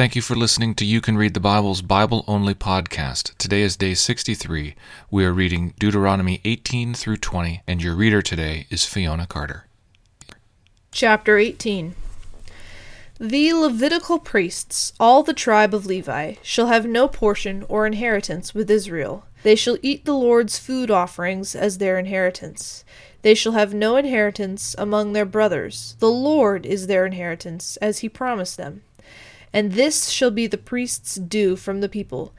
Thank 0.00 0.16
you 0.16 0.22
for 0.22 0.34
listening 0.34 0.74
to 0.76 0.86
You 0.86 1.02
Can 1.02 1.18
Read 1.18 1.34
the 1.34 1.40
Bible's 1.40 1.82
Bible 1.82 2.24
Only 2.26 2.54
podcast. 2.54 3.36
Today 3.36 3.60
is 3.60 3.76
day 3.76 3.92
63. 3.92 4.74
We 5.10 5.26
are 5.26 5.32
reading 5.34 5.74
Deuteronomy 5.78 6.40
18 6.42 6.94
through 6.94 7.18
20, 7.18 7.60
and 7.66 7.82
your 7.82 7.94
reader 7.94 8.22
today 8.22 8.66
is 8.70 8.86
Fiona 8.86 9.26
Carter. 9.26 9.66
Chapter 10.90 11.36
18 11.36 11.94
The 13.18 13.52
Levitical 13.52 14.18
priests, 14.18 14.94
all 14.98 15.22
the 15.22 15.34
tribe 15.34 15.74
of 15.74 15.84
Levi, 15.84 16.36
shall 16.40 16.68
have 16.68 16.86
no 16.86 17.06
portion 17.06 17.66
or 17.68 17.84
inheritance 17.84 18.54
with 18.54 18.70
Israel. 18.70 19.26
They 19.42 19.54
shall 19.54 19.76
eat 19.82 20.06
the 20.06 20.14
Lord's 20.14 20.58
food 20.58 20.90
offerings 20.90 21.54
as 21.54 21.76
their 21.76 21.98
inheritance. 21.98 22.86
They 23.20 23.34
shall 23.34 23.52
have 23.52 23.74
no 23.74 23.96
inheritance 23.96 24.74
among 24.78 25.12
their 25.12 25.26
brothers. 25.26 25.94
The 25.98 26.10
Lord 26.10 26.64
is 26.64 26.86
their 26.86 27.04
inheritance, 27.04 27.76
as 27.82 27.98
he 27.98 28.08
promised 28.08 28.56
them. 28.56 28.80
And 29.52 29.72
this 29.72 30.08
shall 30.08 30.30
be 30.30 30.46
the 30.46 30.58
priest's 30.58 31.16
due 31.16 31.56
from 31.56 31.80
the 31.80 31.88
people, 31.88 32.32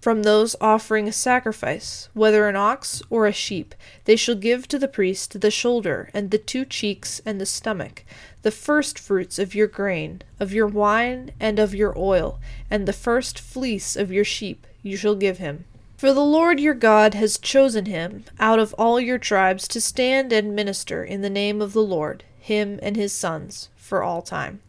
from 0.00 0.22
those 0.22 0.56
offering 0.60 1.08
a 1.08 1.12
sacrifice, 1.12 2.08
whether 2.14 2.48
an 2.48 2.56
ox 2.56 3.02
or 3.10 3.26
a 3.26 3.32
sheep. 3.32 3.74
They 4.04 4.16
shall 4.16 4.34
give 4.34 4.68
to 4.68 4.78
the 4.78 4.88
priest 4.88 5.40
the 5.40 5.50
shoulder, 5.50 6.10
and 6.14 6.30
the 6.30 6.38
two 6.38 6.64
cheeks, 6.64 7.20
and 7.26 7.40
the 7.40 7.46
stomach, 7.46 8.04
the 8.42 8.50
first 8.50 8.98
fruits 8.98 9.38
of 9.38 9.54
your 9.54 9.66
grain, 9.66 10.22
of 10.40 10.52
your 10.52 10.66
wine, 10.66 11.32
and 11.38 11.58
of 11.58 11.74
your 11.74 11.96
oil, 11.98 12.40
and 12.70 12.86
the 12.86 12.92
first 12.92 13.38
fleece 13.38 13.96
of 13.96 14.12
your 14.12 14.24
sheep 14.24 14.66
you 14.82 14.96
shall 14.96 15.16
give 15.16 15.38
him. 15.38 15.64
For 15.96 16.12
the 16.12 16.20
Lord 16.20 16.60
your 16.60 16.74
God 16.74 17.14
has 17.14 17.38
chosen 17.38 17.86
him 17.86 18.24
out 18.38 18.60
of 18.60 18.72
all 18.74 19.00
your 19.00 19.18
tribes 19.18 19.66
to 19.68 19.80
stand 19.80 20.32
and 20.32 20.54
minister 20.54 21.02
in 21.02 21.22
the 21.22 21.30
name 21.30 21.60
of 21.60 21.72
the 21.72 21.82
Lord, 21.82 22.22
him 22.38 22.78
and 22.82 22.96
his 22.96 23.12
sons, 23.12 23.68
for 23.74 24.04
all 24.04 24.22
time. 24.22 24.60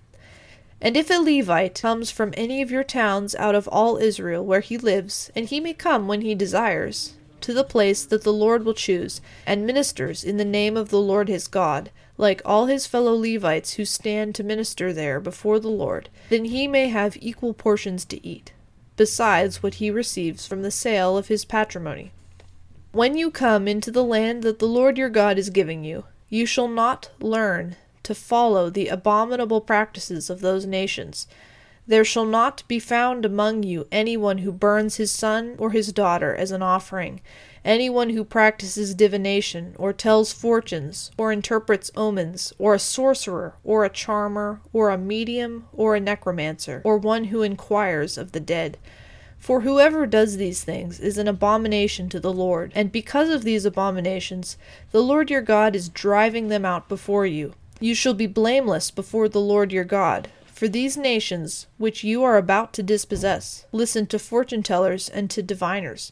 And 0.82 0.96
if 0.96 1.10
a 1.10 1.16
Levite 1.16 1.80
comes 1.82 2.10
from 2.10 2.34
any 2.38 2.62
of 2.62 2.72
your 2.72 2.84
towns 2.84 3.36
out 3.36 3.56
of 3.56 3.68
all 3.68 3.98
Israel 3.98 4.46
where 4.46 4.62
he 4.62 4.78
lives, 4.78 5.30
and 5.36 5.46
he 5.46 5.60
may 5.60 5.74
come 5.74 6.08
when 6.08 6.22
he 6.22 6.36
desires, 6.36 7.16
to 7.42 7.54
the 7.54 7.64
place 7.64 8.06
that 8.06 8.24
the 8.24 8.34
Lord 8.34 8.64
will 8.64 8.74
choose, 8.74 9.22
and 9.46 9.66
ministers 9.66 10.24
in 10.24 10.38
the 10.38 10.46
name 10.46 10.78
of 10.78 10.90
the 10.90 11.00
Lord 11.00 11.28
his 11.28 11.48
God, 11.48 11.92
like 12.18 12.42
all 12.46 12.66
his 12.66 12.86
fellow 12.86 13.14
Levites 13.14 13.74
who 13.74 13.86
stand 13.86 14.36
to 14.36 14.44
minister 14.44 14.92
there 14.94 15.20
before 15.20 15.60
the 15.60 15.70
Lord, 15.70 16.10
then 16.30 16.46
he 16.46 16.68
may 16.68 16.90
have 16.90 17.18
equal 17.20 17.54
portions 17.54 18.06
to 18.06 18.26
eat, 18.26 18.52
besides 18.98 19.62
what 19.64 19.76
he 19.76 19.90
receives 19.90 20.46
from 20.46 20.62
the 20.62 20.72
sale 20.72 21.18
of 21.18 21.28
his 21.28 21.46
patrimony. 21.46 22.12
When 22.92 23.18
you 23.18 23.32
come 23.32 23.68
into 23.68 23.92
the 23.92 24.04
land 24.04 24.44
that 24.44 24.60
the 24.60 24.68
Lord 24.68 24.98
your 24.98 25.10
God 25.10 25.38
is 25.38 25.50
giving 25.50 25.84
you, 25.84 26.06
you 26.28 26.46
shall 26.46 26.68
not 26.68 27.10
learn 27.20 27.76
to 28.04 28.16
follow 28.16 28.70
the 28.70 28.88
abominable 28.88 29.62
practices 29.62 30.30
of 30.30 30.42
those 30.42 30.66
nations. 30.66 31.28
There 31.88 32.06
shall 32.06 32.26
not 32.26 32.64
be 32.68 32.78
found 32.78 33.26
among 33.26 33.64
you 33.64 33.88
anyone 33.92 34.40
who 34.40 34.52
burns 34.52 34.98
his 34.98 35.12
son 35.12 35.56
or 35.58 35.72
his 35.72 35.92
daughter 35.92 36.36
as 36.36 36.52
an 36.52 36.62
offering, 36.62 37.20
anyone 37.66 38.12
who 38.12 38.24
practices 38.24 38.94
divination, 38.94 39.76
or 39.78 39.92
tells 39.92 40.32
fortunes, 40.32 41.10
or 41.18 41.32
interprets 41.32 41.90
omens, 41.96 42.54
or 42.60 42.76
a 42.76 42.80
sorcerer, 42.80 43.56
or 43.64 43.84
a 43.84 43.90
charmer, 43.90 44.62
or 44.72 44.92
a 44.92 45.00
medium, 45.00 45.68
or 45.74 45.96
a 45.96 46.00
necromancer, 46.00 46.84
or 46.86 46.98
one 46.98 47.26
who 47.26 47.42
inquires 47.42 48.20
of 48.20 48.34
the 48.34 48.40
dead. 48.40 48.78
For 49.40 49.62
whoever 49.62 50.06
does 50.06 50.38
these 50.38 50.64
things 50.64 51.00
is 51.00 51.18
an 51.18 51.28
abomination 51.28 52.08
to 52.10 52.20
the 52.20 52.32
Lord, 52.32 52.72
and 52.76 52.92
because 52.92 53.30
of 53.30 53.44
these 53.44 53.66
abominations, 53.66 54.58
the 54.92 55.02
Lord 55.02 55.32
your 55.32 55.42
God 55.42 55.76
is 55.76 55.90
driving 55.90 56.50
them 56.50 56.66
out 56.66 56.88
before 56.88 57.26
you. 57.26 57.54
You 57.82 57.96
shall 57.96 58.14
be 58.14 58.28
blameless 58.28 58.92
before 58.92 59.30
the 59.30 59.40
Lord 59.40 59.72
your 59.72 59.86
God. 59.86 60.30
For 60.46 60.68
these 60.68 60.98
nations, 60.98 61.68
which 61.78 62.04
you 62.04 62.24
are 62.24 62.36
about 62.36 62.74
to 62.74 62.84
dispossess, 62.84 63.66
listen 63.72 64.06
to 64.08 64.20
fortune 64.20 64.64
tellers 64.64 65.08
and 65.08 65.30
to 65.30 65.42
diviners. 65.42 66.12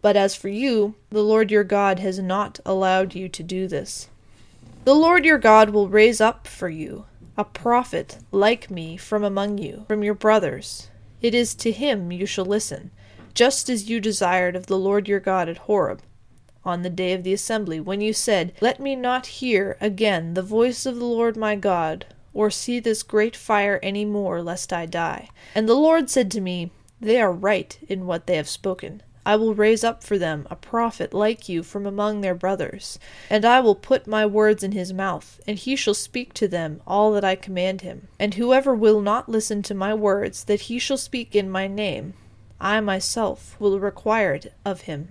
But 0.00 0.16
as 0.16 0.36
for 0.36 0.48
you, 0.48 0.94
the 1.10 1.22
Lord 1.22 1.50
your 1.50 1.64
God 1.64 1.98
has 1.98 2.20
not 2.20 2.60
allowed 2.64 3.16
you 3.16 3.28
to 3.28 3.42
do 3.42 3.66
this. 3.66 4.08
The 4.84 4.94
Lord 4.94 5.24
your 5.24 5.38
God 5.38 5.70
will 5.70 5.88
raise 5.88 6.20
up 6.20 6.46
for 6.46 6.68
you 6.68 7.06
a 7.36 7.44
prophet 7.44 8.18
like 8.30 8.70
me 8.70 8.96
from 8.96 9.24
among 9.24 9.58
you, 9.58 9.84
from 9.88 10.04
your 10.04 10.14
brothers. 10.14 10.88
It 11.20 11.34
is 11.34 11.54
to 11.56 11.72
him 11.72 12.12
you 12.12 12.26
shall 12.26 12.44
listen, 12.44 12.92
just 13.34 13.68
as 13.68 13.90
you 13.90 14.00
desired 14.00 14.54
of 14.54 14.66
the 14.66 14.78
Lord 14.78 15.08
your 15.08 15.20
God 15.20 15.48
at 15.48 15.58
Horeb 15.58 16.00
on 16.64 16.82
the 16.82 16.90
day 16.90 17.12
of 17.12 17.22
the 17.22 17.32
assembly, 17.32 17.80
when 17.80 18.00
you 18.00 18.12
said, 18.12 18.52
Let 18.60 18.80
me 18.80 18.96
not 18.96 19.26
hear 19.26 19.76
again 19.80 20.34
the 20.34 20.42
voice 20.42 20.86
of 20.86 20.96
the 20.96 21.04
Lord 21.04 21.36
my 21.36 21.56
God, 21.56 22.06
or 22.34 22.50
see 22.50 22.80
this 22.80 23.02
great 23.02 23.36
fire 23.36 23.78
any 23.82 24.04
more, 24.04 24.42
lest 24.42 24.72
I 24.72 24.86
die. 24.86 25.28
And 25.54 25.68
the 25.68 25.74
Lord 25.74 26.10
said 26.10 26.30
to 26.32 26.40
me, 26.40 26.70
They 27.00 27.20
are 27.20 27.32
right 27.32 27.78
in 27.88 28.06
what 28.06 28.26
they 28.26 28.36
have 28.36 28.48
spoken. 28.48 29.02
I 29.28 29.36
will 29.36 29.54
raise 29.54 29.84
up 29.84 30.02
for 30.02 30.16
them 30.16 30.46
a 30.50 30.56
prophet 30.56 31.12
like 31.12 31.50
you 31.50 31.62
from 31.62 31.84
among 31.84 32.22
their 32.22 32.34
brothers, 32.34 32.98
and 33.28 33.44
I 33.44 33.60
will 33.60 33.74
put 33.74 34.06
my 34.06 34.24
words 34.24 34.62
in 34.62 34.72
his 34.72 34.90
mouth, 34.90 35.38
and 35.46 35.58
he 35.58 35.76
shall 35.76 35.92
speak 35.92 36.32
to 36.34 36.48
them 36.48 36.80
all 36.86 37.12
that 37.12 37.24
I 37.24 37.36
command 37.36 37.82
him. 37.82 38.08
And 38.18 38.34
whoever 38.34 38.74
will 38.74 39.02
not 39.02 39.28
listen 39.28 39.62
to 39.64 39.74
my 39.74 39.92
words 39.92 40.44
that 40.44 40.62
he 40.62 40.78
shall 40.78 40.96
speak 40.96 41.36
in 41.36 41.50
my 41.50 41.66
name, 41.66 42.14
I 42.58 42.80
myself 42.80 43.54
will 43.60 43.78
require 43.78 44.32
it 44.32 44.54
of 44.64 44.82
him. 44.82 45.10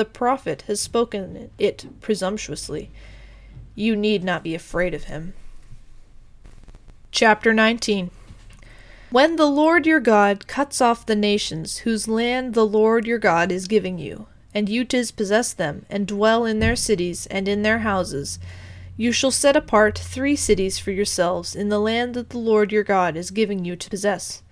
the 0.00 0.06
prophet 0.06 0.62
has 0.62 0.80
spoken 0.80 1.50
it 1.58 1.84
presumptuously. 2.00 2.90
You 3.74 3.94
need 3.94 4.24
not 4.24 4.42
be 4.42 4.54
afraid 4.54 4.94
of 4.94 5.04
him. 5.04 5.34
Chapter 7.10 7.52
19 7.52 8.10
When 9.10 9.36
the 9.36 9.44
Lord 9.44 9.86
your 9.86 10.00
God 10.00 10.46
cuts 10.46 10.80
off 10.80 11.04
the 11.04 11.14
nations 11.14 11.80
whose 11.84 12.08
land 12.08 12.54
the 12.54 12.64
Lord 12.64 13.06
your 13.06 13.18
God 13.18 13.52
is 13.52 13.68
giving 13.68 13.98
you, 13.98 14.26
and 14.54 14.70
you 14.70 14.86
tis 14.86 15.10
possess 15.10 15.52
them, 15.52 15.84
and 15.90 16.06
dwell 16.06 16.46
in 16.46 16.60
their 16.60 16.76
cities 16.76 17.26
and 17.26 17.46
in 17.46 17.60
their 17.60 17.80
houses, 17.80 18.38
you 18.96 19.12
shall 19.12 19.30
set 19.30 19.54
apart 19.54 19.98
three 19.98 20.34
cities 20.34 20.78
for 20.78 20.92
yourselves 20.92 21.54
in 21.54 21.68
the 21.68 21.78
land 21.78 22.14
that 22.14 22.30
the 22.30 22.38
Lord 22.38 22.72
your 22.72 22.84
God 22.84 23.18
is 23.18 23.30
giving 23.30 23.66
you 23.66 23.76
to 23.76 23.90
possess. 23.90 24.42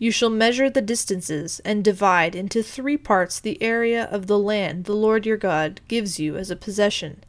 You 0.00 0.10
shall 0.10 0.30
measure 0.30 0.70
the 0.70 0.80
distances, 0.80 1.60
and 1.62 1.84
divide 1.84 2.34
into 2.34 2.62
three 2.62 2.96
parts 2.96 3.38
the 3.38 3.62
area 3.62 4.04
of 4.04 4.28
the 4.28 4.38
land 4.38 4.86
the 4.86 4.94
Lord 4.94 5.26
your 5.26 5.36
God 5.36 5.82
gives 5.88 6.18
you 6.18 6.38
as 6.38 6.50
a 6.50 6.56
possession, 6.56 7.22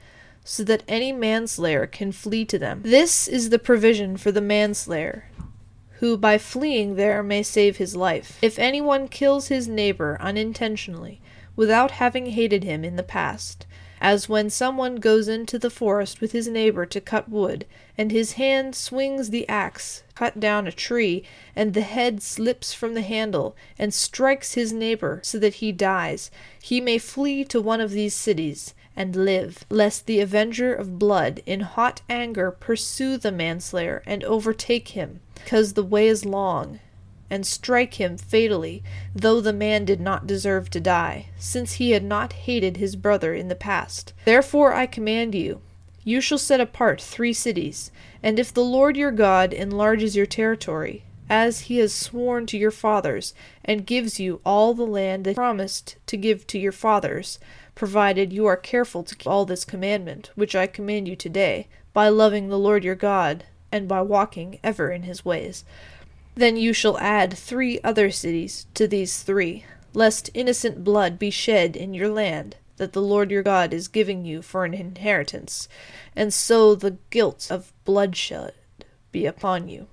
so 0.46 0.64
that 0.64 0.84
any 0.88 1.12
manslayer 1.12 1.86
can 1.86 2.14
flee 2.14 2.46
to 2.46 2.58
them. 2.58 2.82
This 2.86 3.28
is 3.28 3.50
the 3.50 3.59
provision 3.59 4.16
for 4.16 4.32
the 4.32 4.40
manslayer, 4.40 5.26
who 6.00 6.16
by 6.16 6.38
fleeing 6.38 6.96
there 6.96 7.22
may 7.22 7.44
save 7.44 7.76
his 7.76 7.94
life. 7.94 8.40
If 8.42 8.58
anyone 8.58 9.09
kills 9.09 9.50
his 9.50 9.68
neighbor 9.68 10.18
unintentionally, 10.22 11.20
without 11.58 11.92
having 11.92 12.28
hated 12.28 12.64
him 12.64 12.86
in 12.86 12.96
the 12.96 13.03
past, 13.03 13.68
as 14.01 14.28
when 14.28 14.50
someone 14.50 14.95
goes 14.95 15.28
into 15.28 15.59
the 15.59 15.69
forest 15.69 16.19
with 16.19 16.31
his 16.31 16.47
neighbor 16.47 16.88
to 16.88 17.00
cut 17.00 17.29
wood, 17.29 17.66
and 17.95 18.12
his 18.12 18.34
hand 18.34 18.75
swings 18.75 19.29
the 19.29 19.47
axe, 19.47 20.01
cut 20.16 20.39
down 20.39 20.66
a 20.66 20.72
tree, 20.72 21.23
and 21.56 21.75
the 21.75 21.81
head 21.81 22.22
slips 22.23 22.73
from 22.73 22.96
the 22.96 23.03
handle, 23.03 23.55
and 23.78 23.93
strikes 23.93 24.55
his 24.55 24.73
neighbor, 24.73 25.20
so 25.23 25.37
that 25.37 25.55
he 25.55 25.72
dies, 25.72 26.31
he 26.59 26.81
may 26.81 26.97
flee 26.97 27.43
to 27.43 27.61
one 27.61 27.79
of 27.79 27.91
these 27.91 28.16
cities, 28.16 28.73
and 28.96 29.16
live, 29.16 29.64
lest 29.70 30.08
the 30.08 30.20
avenger 30.20 30.73
of 30.73 30.97
blood 30.97 31.43
in 31.46 31.61
hot 31.61 32.02
anger 32.09 32.49
pursue 32.49 33.17
the 33.17 33.31
manslayer 33.31 34.02
and 34.08 34.23
overtake 34.23 34.90
him, 34.90 35.20
because 35.35 35.73
the 35.73 35.84
way 35.84 36.08
is 36.08 36.26
long, 36.26 36.79
and 37.31 37.47
strike 37.47 37.93
him 37.93 38.17
fatally, 38.17 38.83
though 39.16 39.39
the 39.39 39.53
man 39.53 39.85
did 39.85 40.01
not 40.01 40.28
deserve 40.28 40.69
to 40.69 40.81
die, 40.81 41.28
since 41.39 41.73
he 41.73 41.91
had 41.91 42.03
not 42.03 42.33
hated 42.33 42.75
his 42.75 42.97
brother 42.97 43.33
in 43.33 43.47
the 43.47 43.55
past. 43.55 44.13
Therefore 44.25 44.73
I 44.73 44.85
command 44.85 45.33
you, 45.33 45.61
you 46.03 46.19
shall 46.19 46.37
set 46.37 46.59
apart 46.59 47.01
three 47.01 47.31
cities, 47.31 47.89
and 48.22 48.37
if 48.37 48.53
the 48.53 48.63
Lord 48.63 48.97
your 48.97 49.11
God 49.11 49.53
enlarges 49.53 50.16
your 50.16 50.25
territory, 50.25 51.03
as 51.29 51.61
he 51.61 51.78
has 51.78 51.93
sworn 51.93 52.45
to 52.47 52.57
your 52.57 52.72
fathers, 52.72 53.33
and 53.63 53.85
gives 53.85 54.19
you 54.19 54.41
all 54.45 54.73
the 54.73 54.85
land 54.85 55.23
that 55.23 55.31
he 55.31 55.35
promised 55.35 55.95
to 56.07 56.17
give 56.17 56.45
to 56.47 56.59
your 56.59 56.73
fathers, 56.73 57.39
provided 57.75 58.33
you 58.33 58.45
are 58.45 58.57
careful 58.57 59.03
to 59.03 59.16
keep 59.16 59.28
all 59.28 59.45
this 59.45 59.63
commandment, 59.63 60.31
which 60.35 60.53
I 60.53 60.67
command 60.67 61.07
you 61.07 61.16
today, 61.16 61.67
by 61.93 62.09
loving 62.09 62.49
the 62.49 62.59
Lord 62.59 62.83
your 62.83 62.95
God, 62.95 63.45
and 63.72 63.87
by 63.87 64.01
walking 64.01 64.59
ever 64.61 64.91
in 64.91 65.03
his 65.03 65.23
ways. 65.23 65.63
Then 66.35 66.57
you 66.57 66.73
shall 66.73 66.97
add 66.97 67.33
three 67.33 67.79
other 67.83 68.09
cities 68.09 68.66
to 68.73 68.87
these 68.87 69.22
three, 69.22 69.66
lest 69.93 70.29
innocent 70.33 70.83
blood 70.83 71.19
be 71.19 71.29
shed 71.29 71.75
in 71.75 71.93
your 71.93 72.09
land 72.09 72.55
that 72.78 72.93
the 72.93 73.01
Lord 73.01 73.29
your 73.29 73.43
God 73.43 73.73
is 73.73 73.87
giving 73.87 74.25
you 74.25 74.41
for 74.41 74.66
an 74.66 74.73
inheritance, 74.73 75.67
and 76.16 76.33
so 76.33 76.73
the 76.73 76.97
guilt 77.09 77.47
of 77.51 77.73
bloodshed 77.85 78.53
be 79.11 79.25
upon 79.25 79.67
you. 79.67 79.87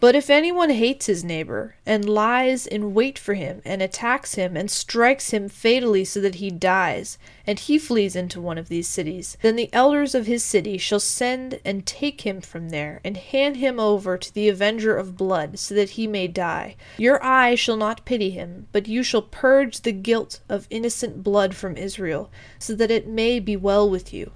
But 0.00 0.14
if 0.14 0.30
anyone 0.30 0.70
hates 0.70 1.06
his 1.06 1.24
neighbor, 1.24 1.74
and 1.84 2.08
lies 2.08 2.68
in 2.68 2.94
wait 2.94 3.18
for 3.18 3.34
him, 3.34 3.60
and 3.64 3.82
attacks 3.82 4.34
him, 4.34 4.56
and 4.56 4.70
strikes 4.70 5.30
him 5.30 5.48
fatally 5.48 6.04
so 6.04 6.20
that 6.20 6.36
he 6.36 6.52
dies, 6.52 7.18
and 7.44 7.58
he 7.58 7.78
flees 7.78 8.14
into 8.14 8.40
one 8.40 8.58
of 8.58 8.68
these 8.68 8.86
cities, 8.86 9.36
then 9.42 9.56
the 9.56 9.72
elders 9.72 10.14
of 10.14 10.26
his 10.26 10.44
city 10.44 10.78
shall 10.78 11.00
send 11.00 11.58
and 11.64 11.84
take 11.84 12.20
him 12.20 12.40
from 12.40 12.68
there, 12.68 13.00
and 13.02 13.16
hand 13.16 13.56
him 13.56 13.80
over 13.80 14.16
to 14.16 14.32
the 14.32 14.48
avenger 14.48 14.96
of 14.96 15.16
blood, 15.16 15.58
so 15.58 15.74
that 15.74 15.90
he 15.90 16.06
may 16.06 16.28
die. 16.28 16.76
Your 16.98 17.20
eye 17.24 17.56
shall 17.56 17.76
not 17.76 18.04
pity 18.04 18.30
him, 18.30 18.68
but 18.70 18.86
you 18.86 19.02
shall 19.02 19.22
purge 19.22 19.80
the 19.80 19.90
guilt 19.90 20.38
of 20.48 20.68
innocent 20.70 21.24
blood 21.24 21.56
from 21.56 21.76
Israel, 21.76 22.30
so 22.60 22.72
that 22.76 22.92
it 22.92 23.08
may 23.08 23.40
be 23.40 23.56
well 23.56 23.90
with 23.90 24.14
you. 24.14 24.30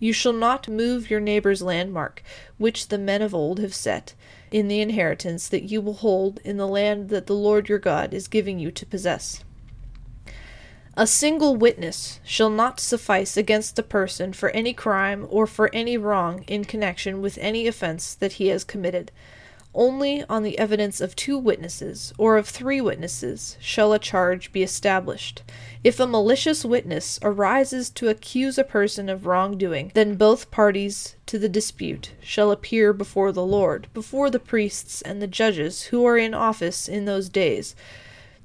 You 0.00 0.12
shall 0.12 0.32
not 0.32 0.68
move 0.68 1.08
your 1.08 1.20
neighbor's 1.20 1.62
landmark, 1.62 2.24
which 2.58 2.88
the 2.88 2.98
men 2.98 3.22
of 3.22 3.32
old 3.32 3.60
have 3.60 3.72
set 3.72 4.14
in 4.54 4.68
the 4.68 4.80
inheritance 4.80 5.48
that 5.48 5.64
you 5.64 5.80
will 5.80 5.94
hold 5.94 6.38
in 6.44 6.58
the 6.58 6.68
land 6.68 7.08
that 7.08 7.26
the 7.26 7.34
Lord 7.34 7.68
your 7.68 7.80
God 7.80 8.14
is 8.14 8.28
giving 8.28 8.60
you 8.60 8.70
to 8.70 8.86
possess. 8.86 9.42
A 10.96 11.08
single 11.08 11.56
witness 11.56 12.20
shall 12.22 12.50
not 12.50 12.78
suffice 12.78 13.36
against 13.36 13.80
a 13.80 13.82
person 13.82 14.32
for 14.32 14.50
any 14.50 14.72
crime 14.72 15.26
or 15.28 15.48
for 15.48 15.70
any 15.72 15.96
wrong 15.96 16.44
in 16.46 16.64
connection 16.64 17.20
with 17.20 17.36
any 17.40 17.66
offense 17.66 18.14
that 18.14 18.34
he 18.34 18.46
has 18.46 18.62
committed. 18.62 19.10
Only 19.76 20.22
on 20.28 20.44
the 20.44 20.56
evidence 20.56 21.00
of 21.00 21.16
two 21.16 21.36
witnesses, 21.36 22.12
or 22.16 22.36
of 22.36 22.48
three 22.48 22.80
witnesses, 22.80 23.56
shall 23.60 23.92
a 23.92 23.98
charge 23.98 24.52
be 24.52 24.62
established. 24.62 25.42
If 25.82 25.98
a 25.98 26.06
malicious 26.06 26.64
witness 26.64 27.18
arises 27.22 27.90
to 27.90 28.08
accuse 28.08 28.56
a 28.56 28.62
person 28.62 29.08
of 29.08 29.26
wrongdoing, 29.26 29.90
then 29.94 30.14
both 30.14 30.52
parties 30.52 31.16
to 31.26 31.40
the 31.40 31.48
dispute 31.48 32.12
shall 32.22 32.52
appear 32.52 32.92
before 32.92 33.32
the 33.32 33.44
Lord, 33.44 33.88
before 33.92 34.30
the 34.30 34.38
priests 34.38 35.02
and 35.02 35.20
the 35.20 35.26
judges 35.26 35.84
who 35.84 36.06
are 36.06 36.16
in 36.16 36.34
office 36.34 36.88
in 36.88 37.04
those 37.04 37.28
days. 37.28 37.74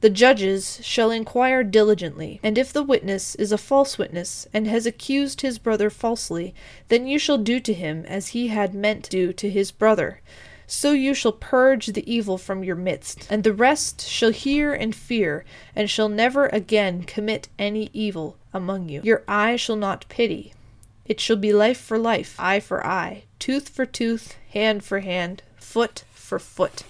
The 0.02 0.10
judges 0.10 0.80
shall 0.82 1.12
inquire 1.12 1.64
diligently, 1.64 2.40
and 2.42 2.58
if 2.58 2.74
the 2.74 2.82
witness 2.82 3.36
is 3.36 3.52
a 3.52 3.58
false 3.60 4.00
witness, 4.00 4.48
and 4.52 4.66
has 4.66 4.88
accused 4.88 5.42
his 5.42 5.60
brother 5.60 5.92
falsely, 5.92 6.56
then 6.88 7.06
you 7.06 7.20
shall 7.20 7.38
do 7.38 7.60
to 7.60 7.74
him 7.74 8.04
as 8.08 8.30
he 8.30 8.48
had 8.48 8.74
meant 8.74 9.04
to 9.04 9.10
do 9.12 9.34
to 9.34 9.50
his 9.52 9.70
brother 9.70 10.22
so 10.70 10.92
you 10.92 11.16
shall 11.16 11.32
purge 11.32 11.88
the 11.88 12.12
evil 12.12 12.38
from 12.38 12.64
your 12.64 12.76
midst, 12.76 13.26
and 13.28 13.44
the 13.44 13.54
rest 13.54 14.08
shall 14.08 14.30
hear 14.30 14.72
and 14.72 14.96
fear, 14.96 15.44
and 15.76 15.90
shall 15.90 16.08
never 16.08 16.46
again 16.48 17.02
commit 17.02 17.50
any 17.58 17.90
evil 17.92 18.38
among 18.54 18.88
you. 18.88 19.02
Your 19.04 19.24
eye 19.28 19.56
shall 19.56 19.76
not 19.76 20.08
pity. 20.10 20.54
It 21.06 21.20
shall 21.20 21.38
be 21.38 21.52
life 21.52 21.80
for 21.82 21.98
life, 21.98 22.36
eye 22.40 22.60
for 22.60 22.86
eye, 22.86 23.24
tooth 23.40 23.68
for 23.68 23.88
tooth, 23.88 24.36
hand 24.52 24.84
for 24.84 25.00
hand, 25.00 25.42
foot 25.58 26.04
for 26.14 26.38
foot. 26.38 26.84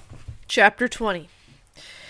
Chapter 0.49 0.89
20 0.89 1.29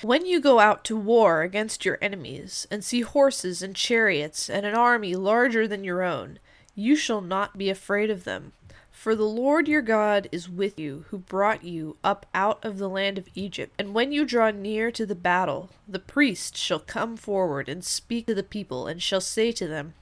When 0.01 0.25
you 0.25 0.39
go 0.39 0.60
out 0.60 0.83
to 0.86 0.98
war 0.98 1.44
against 1.44 1.86
your 1.86 2.00
enemies, 2.01 2.65
and 2.72 2.83
see 2.83 3.01
horses 3.01 3.62
and 3.62 3.75
chariots, 3.75 4.50
and 4.50 4.65
an 4.65 4.74
army 4.74 5.15
larger 5.15 5.68
than 5.68 5.83
your 5.83 6.01
own, 6.01 6.39
you 6.74 6.95
shall 6.95 7.22
not 7.22 7.60
be 7.60 7.69
afraid 7.69 8.10
of 8.10 8.24
them. 8.24 8.54
For 9.00 9.16
the 9.16 9.24
Lord 9.24 9.69
your 9.69 9.81
God 9.81 10.28
is 10.30 10.50
with 10.50 10.78
you, 10.78 11.06
who 11.07 11.19
brought 11.19 11.63
you 11.63 11.96
up 12.04 12.25
out 12.34 12.60
of 12.66 12.78
the 12.78 12.90
land 12.90 13.18
of 13.18 13.30
Egypt. 13.34 13.74
And 13.80 13.94
when 13.94 14.12
you 14.12 14.25
draw 14.25 14.51
near 14.51 14.92
to 14.92 15.06
the 15.06 15.16
battle, 15.16 15.69
the 15.88 16.00
priest 16.00 16.57
shall 16.57 16.81
come 16.81 17.16
forward 17.16 17.69
and 17.69 17.81
speak 17.81 18.28
to 18.28 18.36
the 18.36 18.44
people, 18.44 18.88
and 18.88 19.01
shall 19.01 19.22
say 19.22 19.54
to 19.54 19.69
them, 19.69 19.94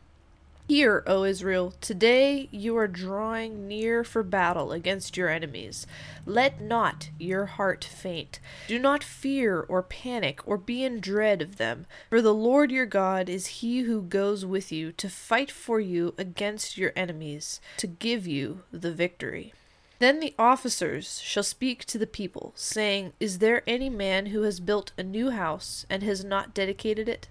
Hear, 0.69 1.02
O 1.08 1.24
Israel, 1.24 1.74
today 1.80 2.50
you 2.52 2.75
are 2.75 2.90
drawing 2.90 3.69
near 3.69 4.04
for 4.04 4.22
battle 4.22 4.74
against 4.74 5.16
your 5.16 5.30
enemies. 5.30 5.88
Let 6.25 6.60
not 6.60 7.10
your 7.18 7.46
heart 7.46 7.86
faint. 7.86 8.42
Do 8.68 8.78
not 8.78 9.02
fear 9.02 9.62
or 9.62 9.81
panic 9.81 10.46
or 10.46 10.58
be 10.58 10.84
in 10.84 11.00
dread 11.00 11.42
of 11.42 11.56
them, 11.56 11.86
for 12.10 12.22
the 12.22 12.34
Lord 12.34 12.69
your 12.69 12.86
God 12.86 13.30
is 13.30 13.48
he 13.48 13.84
who 13.84 14.02
goes 14.02 14.46
with 14.46 14.69
you 14.69 14.92
to 14.92 15.08
fight 15.08 15.52
for 15.52 15.80
you 15.80 16.14
against 16.18 16.78
your 16.78 16.92
enemies, 16.98 17.62
to 17.78 17.88
give 17.88 18.28
you 18.28 18.63
the 18.70 18.92
victory. 18.92 19.54
Then 20.00 20.20
the 20.20 20.36
officers 20.38 21.22
shall 21.22 21.44
speak 21.44 21.86
to 21.86 21.98
the 21.98 22.06
people, 22.06 22.52
saying, 22.56 23.13
Is 23.22 23.40
there 23.40 23.63
any 23.66 23.90
man 23.90 24.28
who 24.28 24.42
has 24.42 24.60
built 24.60 24.92
a 24.98 25.04
new 25.04 25.31
house 25.31 25.86
and 25.90 26.04
has 26.04 26.25
not 26.25 26.54
dedicated 26.54 27.08
it? 27.08 27.30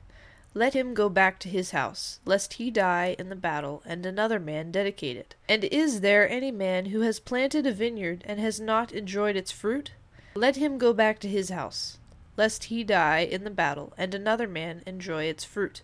Let 0.57 0.73
him 0.73 0.95
go 0.95 1.11
back 1.11 1.39
to 1.41 1.51
his 1.51 1.73
house, 1.73 2.19
lest 2.25 2.55
he 2.55 2.71
die 2.71 3.15
in 3.19 3.29
the 3.29 3.37
battle, 3.37 3.83
and 3.85 4.07
another 4.07 4.41
man 4.41 4.71
dedicate 4.71 5.19
it. 5.19 5.35
And 5.47 5.65
is 5.65 6.01
there 6.01 6.27
any 6.27 6.51
man 6.51 6.87
who 6.87 7.03
has 7.03 7.21
planted 7.21 7.67
a 7.67 7.73
vineyard 7.73 8.25
and 8.25 8.41
has 8.41 8.59
not 8.59 8.91
enjoyed 8.91 9.37
its 9.37 9.53
fruit? 9.53 9.91
Let 10.35 10.57
him 10.57 10.79
go 10.79 10.95
back 10.95 11.19
to 11.19 11.29
his 11.29 11.51
house, 11.51 11.99
lest 12.39 12.65
he 12.65 12.85
die 12.85 13.19
in 13.19 13.45
the 13.45 13.51
battle, 13.51 13.93
and 13.99 14.15
another 14.15 14.49
man 14.49 14.83
enjoy 14.87 15.25
its 15.25 15.45
fruit. 15.45 15.83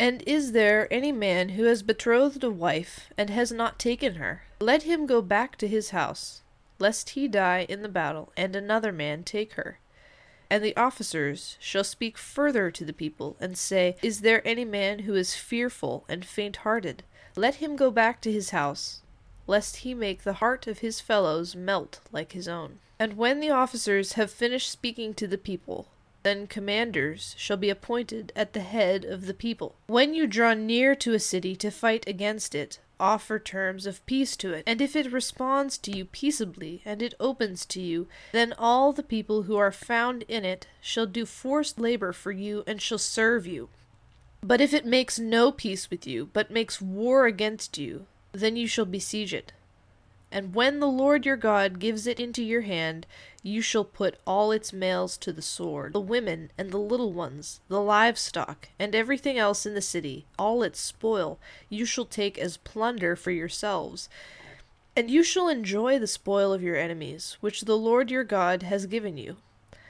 And 0.00 0.24
is 0.26 0.50
there 0.50 0.92
any 0.92 1.12
man 1.12 1.50
who 1.50 1.66
has 1.66 1.84
betrothed 1.84 2.42
a 2.42 2.50
wife 2.50 3.08
and 3.16 3.30
has 3.30 3.52
not 3.52 3.78
taken 3.78 4.16
her? 4.16 4.42
Let 4.58 4.82
him 4.82 5.06
go 5.06 5.22
back 5.22 5.54
to 5.58 5.68
his 5.68 5.90
house, 5.90 6.42
lest 6.80 7.10
he 7.10 7.28
die 7.28 7.66
in 7.68 7.82
the 7.82 7.88
battle, 7.88 8.32
and 8.36 8.56
another 8.56 8.90
man 8.90 9.22
take 9.22 9.52
her. 9.52 9.78
And 10.52 10.62
the 10.62 10.76
officers 10.76 11.56
shall 11.60 11.82
speak 11.82 12.18
further 12.18 12.70
to 12.70 12.84
the 12.84 12.92
people, 12.92 13.38
and 13.40 13.56
say, 13.56 13.96
Is 14.02 14.20
there 14.20 14.46
any 14.46 14.66
man 14.66 14.98
who 14.98 15.14
is 15.14 15.34
fearful 15.34 16.04
and 16.10 16.26
faint 16.26 16.56
hearted? 16.56 17.04
Let 17.34 17.54
him 17.54 17.74
go 17.74 17.90
back 17.90 18.20
to 18.20 18.30
his 18.30 18.50
house, 18.50 19.00
lest 19.46 19.76
he 19.76 19.94
make 19.94 20.24
the 20.24 20.34
heart 20.44 20.66
of 20.66 20.80
his 20.80 21.00
fellows 21.00 21.56
melt 21.56 22.00
like 22.12 22.32
his 22.32 22.48
own. 22.48 22.80
And 22.98 23.16
when 23.16 23.40
the 23.40 23.48
officers 23.48 24.12
have 24.12 24.30
finished 24.30 24.70
speaking 24.70 25.14
to 25.14 25.26
the 25.26 25.38
people, 25.38 25.88
then 26.22 26.46
commanders 26.46 27.34
shall 27.38 27.56
be 27.56 27.70
appointed 27.70 28.30
at 28.36 28.52
the 28.52 28.60
head 28.60 29.06
of 29.06 29.24
the 29.24 29.32
people. 29.32 29.74
When 29.86 30.12
you 30.12 30.26
draw 30.26 30.52
near 30.52 30.94
to 30.96 31.14
a 31.14 31.18
city 31.18 31.56
to 31.56 31.70
fight 31.70 32.06
against 32.06 32.54
it, 32.54 32.78
offer 33.02 33.40
terms 33.40 33.84
of 33.84 34.06
peace 34.06 34.36
to 34.36 34.52
it, 34.52 34.62
and 34.64 34.80
if 34.80 34.94
it 34.94 35.12
responds 35.12 35.76
to 35.76 35.90
you 35.90 36.04
peaceably, 36.04 36.80
and 36.84 37.02
it 37.02 37.14
opens 37.18 37.66
to 37.66 37.80
you, 37.80 38.06
then 38.30 38.54
all 38.56 38.92
the 38.92 39.02
people 39.02 39.42
who 39.42 39.56
are 39.56 39.72
found 39.72 40.22
in 40.28 40.44
it 40.44 40.68
shall 40.80 41.06
do 41.06 41.26
forced 41.26 41.80
labor 41.80 42.12
for 42.12 42.30
you 42.30 42.62
and 42.64 42.80
shall 42.80 42.98
serve 42.98 43.44
you. 43.44 43.68
But 44.40 44.60
if 44.60 44.72
it 44.72 44.86
makes 44.86 45.18
no 45.18 45.50
peace 45.50 45.90
with 45.90 46.06
you, 46.06 46.30
but 46.32 46.50
makes 46.50 46.80
war 46.80 47.26
against 47.26 47.76
you, 47.76 48.06
then 48.30 48.54
you 48.54 48.68
shall 48.68 48.86
besiege 48.86 49.34
it. 49.34 49.52
And 50.32 50.54
when 50.54 50.80
the 50.80 50.88
Lord 50.88 51.26
your 51.26 51.36
God 51.36 51.78
gives 51.78 52.06
it 52.06 52.18
into 52.18 52.42
your 52.42 52.62
hand, 52.62 53.06
you 53.42 53.60
shall 53.60 53.84
put 53.84 54.18
all 54.26 54.50
its 54.50 54.72
males 54.72 55.18
to 55.18 55.30
the 55.30 55.42
sword, 55.42 55.92
the 55.92 56.00
women 56.00 56.50
and 56.56 56.70
the 56.70 56.78
little 56.78 57.12
ones, 57.12 57.60
the 57.68 57.82
livestock, 57.82 58.70
and 58.78 58.94
everything 58.94 59.36
else 59.36 59.66
in 59.66 59.74
the 59.74 59.82
city, 59.82 60.24
all 60.38 60.62
its 60.62 60.80
spoil, 60.80 61.38
you 61.68 61.84
shall 61.84 62.06
take 62.06 62.38
as 62.38 62.56
plunder 62.56 63.14
for 63.14 63.30
yourselves. 63.30 64.08
And 64.96 65.10
you 65.10 65.22
shall 65.22 65.48
enjoy 65.48 65.98
the 65.98 66.06
spoil 66.06 66.50
of 66.50 66.62
your 66.62 66.76
enemies, 66.76 67.36
which 67.40 67.62
the 67.62 67.76
Lord 67.76 68.10
your 68.10 68.24
God 68.24 68.62
has 68.62 68.86
given 68.86 69.18
you. 69.18 69.36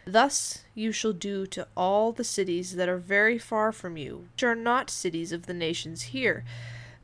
Thus 0.04 0.64
you 0.74 0.90
shall 0.90 1.12
do 1.12 1.46
to 1.46 1.68
all 1.76 2.10
the 2.10 2.24
cities 2.24 2.74
that 2.74 2.88
are 2.88 2.98
very 2.98 3.38
far 3.38 3.70
from 3.70 3.96
you, 3.96 4.26
which 4.32 4.42
are 4.42 4.56
not 4.56 4.90
cities 4.90 5.30
of 5.30 5.46
the 5.46 5.54
nations 5.54 6.02
here, 6.02 6.44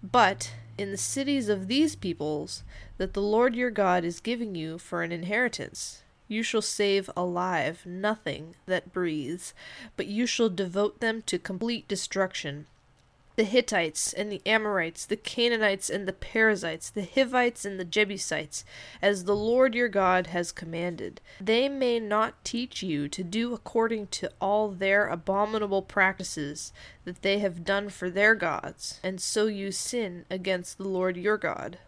but 0.03 0.55
in 0.79 0.93
the 0.93 0.97
cities 0.97 1.49
of 1.49 1.67
these 1.67 1.97
peoples 1.97 2.63
that 2.97 3.13
the 3.13 3.21
Lord 3.21 3.55
your 3.55 3.71
God 3.71 4.05
is 4.05 4.21
giving 4.21 4.55
you 4.55 4.79
for 4.79 5.03
an 5.03 5.13
inheritance. 5.13 6.03
You 6.29 6.43
shall 6.43 6.63
save 6.63 7.11
alive 7.17 7.85
nothing 7.85 8.55
that 8.67 8.93
breathes, 8.93 9.55
but 9.97 10.07
you 10.07 10.25
shall 10.27 10.49
devote 10.49 11.01
them 11.01 11.23
to 11.23 11.39
complete 11.39 11.89
destruction. 11.89 12.67
The 13.39 13.45
Hittites 13.45 14.13
and 14.13 14.33
the 14.33 14.43
Amorites, 14.45 15.07
the 15.07 15.17
Canaanites 15.17 15.89
and 15.89 16.09
the 16.09 16.13
Perizzites, 16.13 16.91
the 16.91 17.05
Hivites 17.05 17.65
and 17.65 17.79
the 17.79 17.85
Jebusites, 17.85 18.65
as 19.01 19.23
the 19.23 19.37
Lord 19.37 19.77
your 19.77 19.87
God 19.87 20.27
has 20.27 20.51
commanded. 20.51 21.21
They 21.41 21.69
may 21.69 22.01
not 22.01 22.45
teach 22.45 22.83
you 22.83 23.09
to 23.11 23.23
do 23.23 23.55
according 23.55 24.09
to 24.09 24.33
all 24.41 24.71
their 24.71 25.07
abominable 25.07 25.83
practices 25.83 26.73
that 27.05 27.23
they 27.23 27.39
have 27.39 27.65
done 27.65 27.91
for 27.91 28.11
their 28.11 28.35
gods, 28.35 28.99
and 29.05 29.21
so 29.21 29.47
you 29.47 29.71
sin 29.71 30.25
against 30.29 30.77
the 30.77 30.89
Lord 30.89 31.17
your 31.17 31.39
God. 31.39 31.79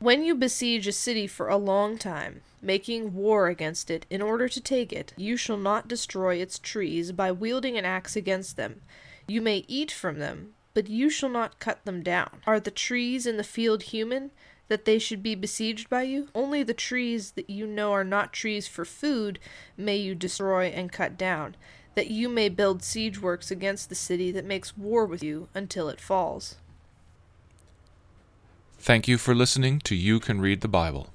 When 0.00 0.24
you 0.24 0.34
besiege 0.34 0.88
a 0.88 0.92
city 0.92 1.28
for 1.28 1.46
a 1.46 1.56
long 1.56 1.96
time, 1.96 2.40
making 2.60 3.14
war 3.14 3.46
against 3.46 3.88
it 3.88 4.04
in 4.10 4.20
order 4.20 4.48
to 4.48 4.60
take 4.60 4.92
it, 4.92 5.12
you 5.16 5.36
shall 5.36 5.58
not 5.58 5.86
destroy 5.86 6.38
its 6.38 6.58
trees 6.58 7.12
by 7.12 7.30
wielding 7.30 7.78
an 7.78 7.84
axe 7.84 8.16
against 8.16 8.56
them. 8.56 8.80
You 9.28 9.40
may 9.40 9.64
eat 9.68 9.92
from 9.92 10.18
them, 10.18 10.54
but 10.78 10.88
you 10.88 11.10
shall 11.10 11.28
not 11.28 11.58
cut 11.58 11.84
them 11.84 12.04
down. 12.04 12.30
Are 12.46 12.60
the 12.60 12.70
trees 12.70 13.26
in 13.26 13.36
the 13.36 13.42
field 13.42 13.82
human? 13.82 14.30
that 14.68 14.84
they 14.84 14.96
should 14.96 15.24
be 15.24 15.34
besieged 15.34 15.90
by 15.90 16.02
you? 16.02 16.28
Only 16.36 16.62
the 16.62 16.72
trees 16.72 17.32
that 17.32 17.50
you 17.50 17.66
know 17.66 17.90
are 17.92 18.04
not 18.04 18.32
trees 18.32 18.68
for 18.68 18.84
food 18.84 19.40
may 19.76 19.96
you 19.96 20.14
destroy 20.14 20.66
and 20.66 20.92
cut 20.92 21.18
down, 21.18 21.56
that 21.96 22.10
you 22.10 22.28
may 22.28 22.48
build 22.48 22.84
siege 22.84 23.20
works 23.20 23.50
against 23.50 23.88
the 23.88 23.96
city 23.96 24.30
that 24.30 24.44
makes 24.44 24.76
war 24.76 25.04
with 25.04 25.20
you 25.20 25.48
until 25.52 25.88
it 25.88 26.00
falls. 26.00 26.56
Thank 28.78 29.08
you 29.08 29.18
for 29.18 29.34
listening 29.34 29.80
to 29.80 29.96
You 29.96 30.20
Can 30.20 30.40
Read 30.40 30.60
the 30.60 30.68
Bible. 30.68 31.08